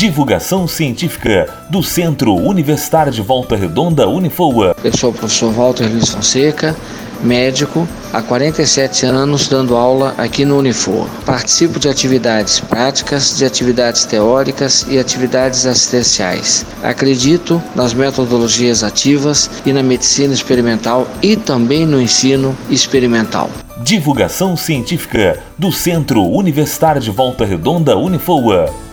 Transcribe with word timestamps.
Divulgação 0.00 0.66
científica 0.66 1.46
do 1.68 1.82
Centro 1.82 2.34
Universitário 2.34 3.12
de 3.12 3.20
Volta 3.20 3.54
Redonda 3.54 4.08
Unifoa. 4.08 4.74
Eu 4.82 4.96
sou 4.96 5.10
o 5.10 5.12
professor 5.12 5.52
Walter 5.52 5.86
Luiz 5.90 6.08
Fonseca, 6.08 6.74
médico, 7.22 7.86
há 8.10 8.22
47 8.22 9.04
anos 9.04 9.46
dando 9.46 9.76
aula 9.76 10.14
aqui 10.16 10.46
no 10.46 10.58
Unifor. 10.58 11.06
Participo 11.26 11.78
de 11.78 11.86
atividades 11.86 12.60
práticas, 12.60 13.36
de 13.36 13.44
atividades 13.44 14.06
teóricas 14.06 14.86
e 14.88 14.98
atividades 14.98 15.66
assistenciais. 15.66 16.64
Acredito 16.82 17.62
nas 17.76 17.92
metodologias 17.92 18.82
ativas 18.82 19.50
e 19.66 19.72
na 19.74 19.82
medicina 19.82 20.32
experimental 20.32 21.06
e 21.20 21.36
também 21.36 21.84
no 21.84 22.00
ensino 22.00 22.56
experimental. 22.70 23.50
Divulgação 23.82 24.56
científica 24.56 25.38
do 25.58 25.70
Centro 25.70 26.24
Universitário 26.24 27.02
de 27.02 27.10
Volta 27.10 27.44
Redonda 27.44 27.98
Unifoa. 27.98 28.88